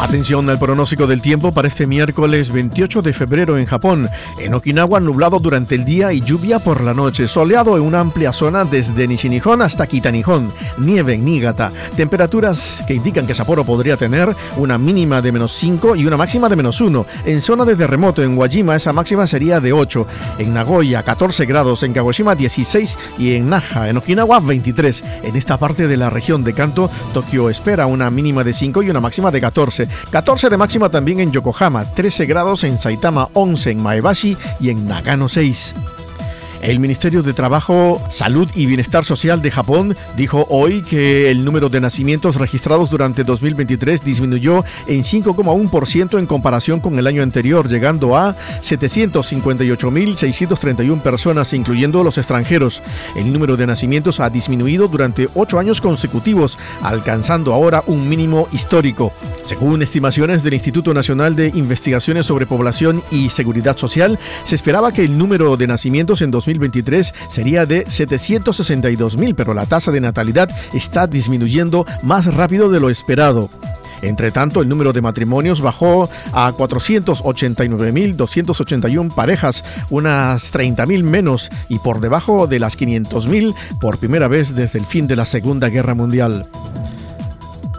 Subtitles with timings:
[0.00, 4.08] Atención al pronóstico del tiempo para este miércoles 28 de febrero en Japón.
[4.38, 7.26] En Okinawa nublado durante el día y lluvia por la noche.
[7.26, 10.52] Soleado en una amplia zona desde Nishinihon hasta Kitanihon.
[10.78, 11.70] Nieve en Niigata.
[11.96, 14.28] Temperaturas que indican que Sapporo podría tener
[14.58, 17.06] una mínima de menos 5 y una máxima de menos 1.
[17.24, 20.06] En zona de terremoto en Wajima esa máxima sería de 8.
[20.38, 21.82] En Nagoya 14 grados.
[21.82, 25.02] En Kagoshima 16 y en Naha en Okinawa 23.
[25.24, 28.90] En esta parte de la región de Kanto, Tokio espera una mínima de 5 y
[28.90, 29.85] una máxima de 14.
[30.10, 34.86] 14 de máxima también en Yokohama, 13 grados en Saitama, 11 en Maebashi y en
[34.86, 35.74] Nagano 6.
[36.62, 41.68] El Ministerio de Trabajo, Salud y Bienestar Social de Japón dijo hoy que el número
[41.68, 48.16] de nacimientos registrados durante 2023 disminuyó en 5,1% en comparación con el año anterior, llegando
[48.16, 52.82] a 758.631 personas, incluyendo los extranjeros.
[53.14, 59.12] El número de nacimientos ha disminuido durante ocho años consecutivos, alcanzando ahora un mínimo histórico.
[59.46, 65.04] Según estimaciones del Instituto Nacional de Investigaciones sobre Población y Seguridad Social, se esperaba que
[65.04, 70.00] el número de nacimientos en 2023 2023 sería de 762 mil, pero la tasa de
[70.00, 73.48] natalidad está disminuyendo más rápido de lo esperado.
[74.02, 82.00] Entre tanto, el número de matrimonios bajó a 489.281 parejas, unas 30.000 menos y por
[82.00, 86.44] debajo de las 500.000 por primera vez desde el fin de la Segunda Guerra Mundial.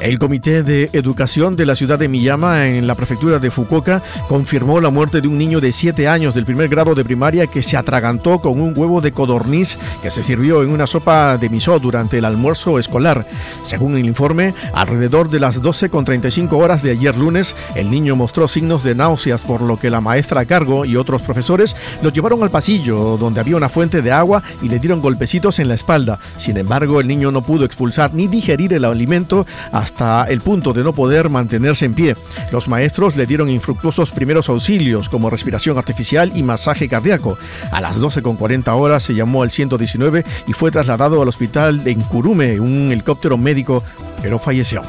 [0.00, 4.80] El Comité de Educación de la ciudad de Miyama, en la prefectura de Fukuoka, confirmó
[4.80, 7.76] la muerte de un niño de 7 años del primer grado de primaria que se
[7.76, 12.16] atragantó con un huevo de codorniz que se sirvió en una sopa de miso durante
[12.16, 13.26] el almuerzo escolar.
[13.62, 18.82] Según el informe, alrededor de las 12.35 horas de ayer lunes, el niño mostró signos
[18.82, 22.50] de náuseas, por lo que la maestra a cargo y otros profesores lo llevaron al
[22.50, 26.18] pasillo, donde había una fuente de agua y le dieron golpecitos en la espalda.
[26.38, 30.72] Sin embargo, el niño no pudo expulsar ni digerir el alimento hasta hasta el punto
[30.72, 32.16] de no poder mantenerse en pie.
[32.52, 37.36] Los maestros le dieron infructuosos primeros auxilios como respiración artificial y masaje cardíaco.
[37.72, 42.60] A las 12.40 horas se llamó al 119 y fue trasladado al hospital de Nkurume,
[42.60, 43.82] un helicóptero médico,
[44.22, 44.82] pero falleció.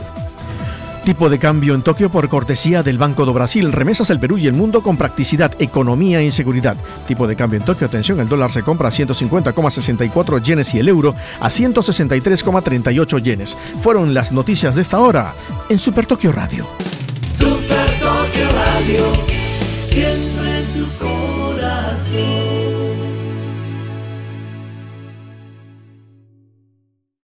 [1.03, 3.71] Tipo de cambio en Tokio por cortesía del Banco do Brasil.
[3.71, 6.77] Remesas al Perú y el mundo con practicidad, economía e inseguridad.
[7.07, 7.87] Tipo de cambio en Tokio.
[7.87, 13.57] Atención, el dólar se compra a 150,64 yenes y el euro a 163,38 yenes.
[13.83, 15.33] Fueron las noticias de esta hora
[15.69, 16.67] en Super Tokio Radio.
[17.33, 19.31] Super Tokio Radio.